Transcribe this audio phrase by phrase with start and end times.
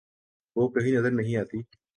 [0.55, 1.61] وہ کہیں نظر نہیں آتی۔